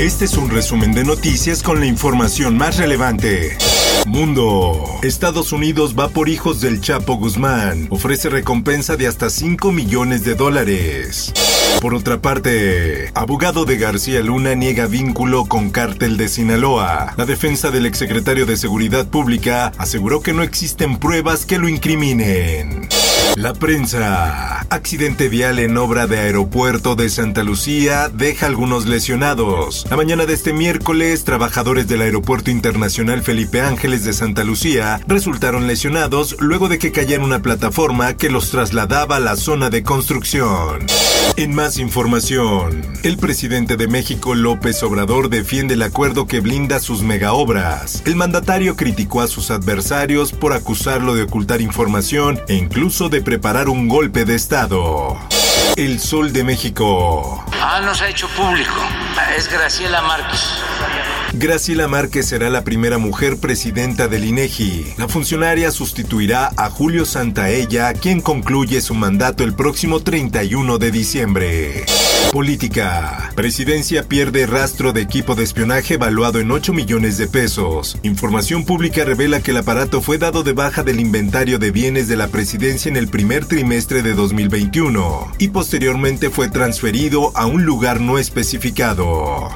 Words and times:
Este 0.00 0.24
es 0.24 0.38
un 0.38 0.48
resumen 0.48 0.94
de 0.94 1.04
noticias 1.04 1.62
con 1.62 1.78
la 1.78 1.84
información 1.84 2.56
más 2.56 2.78
relevante. 2.78 3.58
Mundo. 4.06 4.82
Estados 5.02 5.52
Unidos 5.52 5.94
va 5.94 6.08
por 6.08 6.30
hijos 6.30 6.62
del 6.62 6.80
Chapo 6.80 7.16
Guzmán. 7.16 7.86
Ofrece 7.90 8.30
recompensa 8.30 8.96
de 8.96 9.06
hasta 9.06 9.28
5 9.28 9.72
millones 9.72 10.24
de 10.24 10.36
dólares. 10.36 11.34
Por 11.82 11.94
otra 11.94 12.22
parte, 12.22 13.10
abogado 13.14 13.66
de 13.66 13.76
García 13.76 14.22
Luna 14.22 14.54
niega 14.54 14.86
vínculo 14.86 15.44
con 15.44 15.68
cártel 15.68 16.16
de 16.16 16.28
Sinaloa. 16.28 17.12
La 17.18 17.26
defensa 17.26 17.70
del 17.70 17.84
exsecretario 17.84 18.46
de 18.46 18.56
Seguridad 18.56 19.06
Pública 19.06 19.70
aseguró 19.76 20.22
que 20.22 20.32
no 20.32 20.42
existen 20.42 20.98
pruebas 20.98 21.44
que 21.44 21.58
lo 21.58 21.68
incriminen. 21.68 22.88
La 23.36 23.54
prensa. 23.54 24.66
Accidente 24.70 25.28
vial 25.28 25.60
en 25.60 25.76
obra 25.76 26.06
de 26.06 26.18
aeropuerto 26.18 26.96
de 26.96 27.08
Santa 27.08 27.42
Lucía 27.42 28.08
deja 28.08 28.46
algunos 28.46 28.86
lesionados. 28.86 29.86
La 29.88 29.96
mañana 29.96 30.26
de 30.26 30.34
este 30.34 30.52
miércoles, 30.52 31.24
trabajadores 31.24 31.86
del 31.86 32.02
Aeropuerto 32.02 32.50
Internacional 32.50 33.22
Felipe 33.22 33.60
Ángeles 33.60 34.04
de 34.04 34.12
Santa 34.12 34.44
Lucía 34.44 35.00
resultaron 35.06 35.66
lesionados 35.66 36.36
luego 36.40 36.68
de 36.68 36.78
que 36.78 36.92
cayera 36.92 37.24
una 37.24 37.40
plataforma 37.40 38.14
que 38.14 38.30
los 38.30 38.50
trasladaba 38.50 39.16
a 39.16 39.20
la 39.20 39.36
zona 39.36 39.70
de 39.70 39.82
construcción. 39.82 40.86
En 41.36 41.54
más 41.54 41.78
información, 41.78 42.82
el 43.02 43.16
presidente 43.16 43.76
de 43.76 43.88
México 43.88 44.34
López 44.34 44.82
Obrador 44.82 45.30
defiende 45.30 45.74
el 45.74 45.82
acuerdo 45.82 46.26
que 46.26 46.40
blinda 46.40 46.80
sus 46.80 47.02
megaobras. 47.02 48.02
El 48.04 48.16
mandatario 48.16 48.76
criticó 48.76 49.22
a 49.22 49.28
sus 49.28 49.50
adversarios 49.50 50.32
por 50.32 50.52
acusarlo 50.52 51.14
de 51.14 51.22
ocultar 51.22 51.60
información 51.60 52.40
e 52.48 52.56
incluso 52.56 53.08
de 53.08 53.19
preparar 53.22 53.68
un 53.68 53.88
golpe 53.88 54.24
de 54.24 54.34
Estado. 54.34 55.16
El 55.76 56.00
Sol 56.00 56.32
de 56.32 56.44
México. 56.44 57.44
Ah, 57.60 57.80
nos 57.84 58.00
ha 58.02 58.08
hecho 58.08 58.28
público. 58.28 58.80
Es 59.36 59.50
Graciela 59.50 60.02
Márquez. 60.02 60.40
Graciela 61.32 61.86
Márquez 61.86 62.26
será 62.26 62.50
la 62.50 62.64
primera 62.64 62.98
mujer 62.98 63.36
presidenta 63.36 64.08
del 64.08 64.24
INEGI. 64.24 64.94
La 64.98 65.08
funcionaria 65.08 65.70
sustituirá 65.70 66.50
a 66.56 66.70
Julio 66.70 67.04
Santaella, 67.04 67.92
quien 67.94 68.20
concluye 68.20 68.80
su 68.80 68.94
mandato 68.94 69.44
el 69.44 69.54
próximo 69.54 70.00
31 70.00 70.78
de 70.78 70.90
diciembre. 70.90 71.84
Política. 72.32 73.30
Presidencia 73.36 74.08
pierde 74.08 74.46
rastro 74.46 74.92
de 74.92 75.02
equipo 75.02 75.36
de 75.36 75.44
espionaje 75.44 75.96
valuado 75.96 76.40
en 76.40 76.50
8 76.50 76.72
millones 76.72 77.16
de 77.16 77.28
pesos. 77.28 77.96
Información 78.02 78.64
pública 78.64 79.04
revela 79.04 79.40
que 79.40 79.52
el 79.52 79.58
aparato 79.58 80.00
fue 80.00 80.18
dado 80.18 80.42
de 80.42 80.52
baja 80.52 80.82
del 80.82 80.98
inventario 80.98 81.58
de 81.58 81.70
bienes 81.70 82.08
de 82.08 82.16
la 82.16 82.28
presidencia 82.28 82.88
en 82.88 82.96
el 82.96 83.08
primer 83.08 83.46
trimestre 83.46 84.02
de 84.02 84.14
2021 84.14 85.32
y 85.38 85.48
posteriormente 85.48 86.28
fue 86.30 86.48
transferido 86.48 87.32
a 87.36 87.46
un 87.46 87.64
lugar 87.64 88.00
no 88.00 88.18
especificado. 88.18 89.48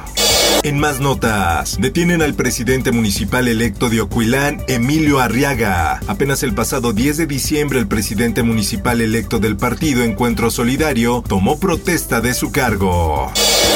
En 0.65 0.79
más 0.79 0.99
notas, 0.99 1.77
detienen 1.79 2.23
al 2.23 2.33
presidente 2.33 2.91
municipal 2.91 3.47
electo 3.47 3.87
de 3.87 4.01
Ocuilán, 4.01 4.63
Emilio 4.67 5.19
Arriaga. 5.19 5.99
Apenas 6.07 6.41
el 6.41 6.55
pasado 6.55 6.91
10 6.91 7.17
de 7.17 7.27
diciembre, 7.27 7.77
el 7.77 7.85
presidente 7.85 8.41
municipal 8.41 8.99
electo 8.99 9.37
del 9.37 9.57
partido 9.57 10.03
Encuentro 10.03 10.49
Solidario 10.49 11.23
tomó 11.27 11.59
protesta 11.59 12.19
de 12.19 12.33
su 12.33 12.51
cargo. 12.51 13.31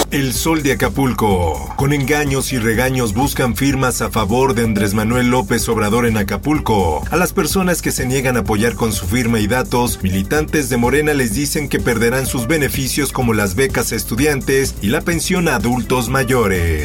El 0.10 0.34
Sol 0.34 0.64
de 0.64 0.72
Acapulco. 0.72 1.72
Con 1.76 1.94
engaños 1.94 2.52
y 2.54 2.58
regaños 2.58 3.14
buscan 3.14 3.56
firmas 3.56 4.02
a 4.02 4.10
favor 4.10 4.56
de 4.56 4.64
Andrés 4.64 4.96
Manuel 4.96 5.30
López 5.30 5.70
Obrador 5.70 6.08
en 6.08 6.18
Acapulco. 6.18 7.04
A 7.12 7.16
las 7.16 7.32
personas 7.34 7.84
que 7.84 7.92
se 7.92 8.08
niegan 8.08 8.36
a 8.36 8.40
apoyar 8.40 8.74
con 8.74 8.92
su 8.94 9.06
firma 9.06 9.40
y 9.40 9.46
datos, 9.46 10.02
militantes 10.02 10.70
de 10.70 10.78
Morena 10.78 11.14
les 11.14 11.36
dicen 11.36 11.70
que 11.70 11.80
perderán 11.80 12.26
sus 12.26 12.48
beneficios 12.48 13.12
como 13.12 13.36
las 13.36 13.54
becas 13.54 13.92
a 13.92 13.96
estudiantes 13.96 14.74
y 14.82 14.88
la 14.88 15.02
pensión 15.02 15.48
a 15.48 15.56
adultos 15.56 16.10
mayores. 16.10 16.79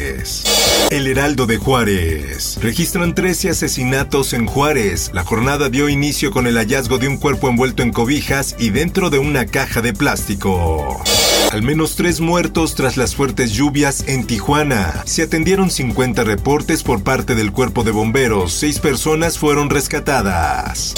El 0.91 1.07
Heraldo 1.07 1.45
de 1.45 1.57
Juárez. 1.57 2.57
Registran 2.61 3.15
13 3.15 3.49
asesinatos 3.49 4.33
en 4.33 4.45
Juárez. 4.45 5.11
La 5.13 5.23
jornada 5.23 5.69
dio 5.69 5.89
inicio 5.89 6.31
con 6.31 6.47
el 6.47 6.57
hallazgo 6.57 6.97
de 6.97 7.07
un 7.07 7.17
cuerpo 7.17 7.49
envuelto 7.49 7.83
en 7.83 7.91
cobijas 7.91 8.55
y 8.59 8.69
dentro 8.69 9.09
de 9.09 9.19
una 9.19 9.45
caja 9.45 9.81
de 9.81 9.93
plástico. 9.93 11.03
Al 11.51 11.61
menos 11.61 11.95
tres 11.95 12.21
muertos 12.21 12.75
tras 12.75 12.97
las 12.97 13.15
fuertes 13.15 13.51
lluvias 13.51 14.03
en 14.07 14.25
Tijuana. 14.25 15.03
Se 15.05 15.23
atendieron 15.23 15.71
50 15.71 16.23
reportes 16.23 16.83
por 16.83 17.03
parte 17.03 17.35
del 17.35 17.51
cuerpo 17.51 17.83
de 17.83 17.91
bomberos. 17.91 18.53
Seis 18.53 18.79
personas 18.79 19.37
fueron 19.37 19.69
rescatadas. 19.69 20.93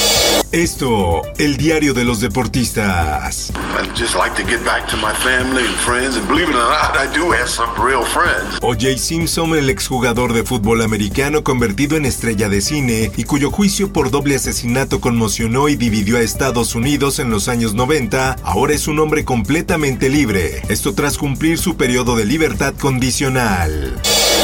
Esto, 0.53 1.23
el 1.37 1.57
diario 1.57 1.93
de 1.93 2.05
los 2.05 2.21
deportistas. 2.21 3.51
O.J. 8.61 8.97
Simpson, 8.97 9.57
el 9.57 9.69
exjugador 9.69 10.31
de 10.31 10.43
fútbol 10.43 10.81
americano 10.83 11.43
convertido 11.43 11.97
en 11.97 12.05
estrella 12.05 12.47
de 12.47 12.61
cine 12.61 13.11
y 13.17 13.25
cuyo 13.25 13.51
juicio 13.51 13.91
por 13.91 14.09
doble 14.09 14.35
asesinato 14.35 15.01
conmocionó 15.01 15.67
y 15.67 15.75
dividió 15.75 16.17
a 16.17 16.21
Estados 16.21 16.75
Unidos 16.75 17.19
en 17.19 17.29
los 17.29 17.49
años 17.49 17.73
90, 17.73 18.37
ahora 18.43 18.73
es 18.73 18.87
un 18.87 18.99
hombre 18.99 19.25
completamente 19.25 20.07
libre. 20.07 20.61
Esto 20.69 20.93
tras 20.93 21.17
cumplir 21.17 21.57
su 21.57 21.75
periodo 21.75 22.15
de 22.15 22.25
libertad 22.25 22.73
condicional. 22.79 23.99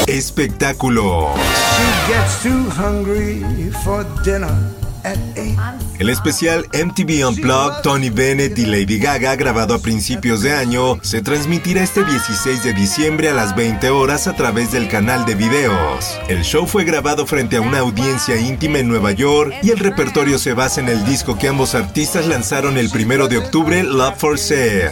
Espectáculos. 0.06 1.30
El 5.98 6.08
especial 6.08 6.66
MTV 6.72 7.28
Unplugged 7.28 7.82
Tony 7.82 8.08
Bennett 8.08 8.58
y 8.58 8.64
Lady 8.64 8.98
Gaga, 8.98 9.36
grabado 9.36 9.74
a 9.74 9.78
principios 9.78 10.40
de 10.40 10.52
año, 10.52 10.98
se 11.02 11.20
transmitirá 11.20 11.82
este 11.82 12.04
16 12.04 12.64
de 12.64 12.72
diciembre 12.72 13.28
a 13.28 13.34
las 13.34 13.54
20 13.54 13.90
horas 13.90 14.26
a 14.26 14.34
través 14.34 14.72
del 14.72 14.88
canal 14.88 15.26
de 15.26 15.34
videos. 15.34 16.18
El 16.28 16.42
show 16.42 16.66
fue 16.66 16.84
grabado 16.84 17.26
frente 17.26 17.56
a 17.56 17.60
una 17.60 17.80
audiencia 17.80 18.40
íntima 18.40 18.78
en 18.78 18.88
Nueva 18.88 19.12
York 19.12 19.54
y 19.62 19.70
el 19.70 19.78
repertorio 19.78 20.38
se 20.38 20.54
basa 20.54 20.80
en 20.80 20.88
el 20.88 21.04
disco 21.04 21.38
que 21.38 21.48
ambos 21.48 21.74
artistas 21.74 22.26
lanzaron 22.26 22.78
el 22.78 22.88
1 22.88 23.28
de 23.28 23.38
octubre, 23.38 23.82
Love 23.82 24.16
for 24.16 24.38
Sale. 24.38 24.90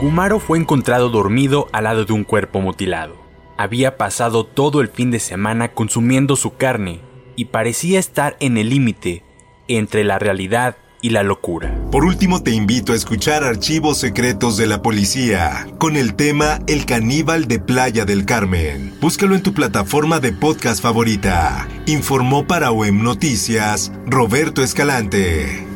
Kumaro 0.00 0.40
fue 0.40 0.58
encontrado 0.58 1.10
dormido 1.10 1.68
al 1.72 1.84
lado 1.84 2.06
de 2.06 2.12
un 2.14 2.24
cuerpo 2.24 2.60
mutilado. 2.60 3.16
Había 3.58 3.98
pasado 3.98 4.44
todo 4.44 4.80
el 4.80 4.88
fin 4.88 5.10
de 5.10 5.20
semana 5.20 5.72
consumiendo 5.72 6.36
su 6.36 6.56
carne 6.56 7.09
y 7.40 7.46
parecía 7.46 7.98
estar 7.98 8.36
en 8.40 8.58
el 8.58 8.68
límite 8.68 9.24
entre 9.66 10.04
la 10.04 10.18
realidad 10.18 10.76
y 11.00 11.08
la 11.08 11.22
locura. 11.22 11.74
Por 11.90 12.04
último, 12.04 12.42
te 12.42 12.50
invito 12.50 12.92
a 12.92 12.96
escuchar 12.96 13.44
Archivos 13.44 13.96
Secretos 13.96 14.58
de 14.58 14.66
la 14.66 14.82
Policía 14.82 15.66
con 15.78 15.96
el 15.96 16.16
tema 16.16 16.58
El 16.66 16.84
caníbal 16.84 17.48
de 17.48 17.58
Playa 17.58 18.04
del 18.04 18.26
Carmen. 18.26 18.92
Búscalo 19.00 19.34
en 19.34 19.42
tu 19.42 19.54
plataforma 19.54 20.20
de 20.20 20.34
podcast 20.34 20.82
favorita. 20.82 21.66
Informó 21.86 22.46
para 22.46 22.72
OEM 22.72 23.02
Noticias 23.02 23.90
Roberto 24.04 24.62
Escalante. 24.62 25.66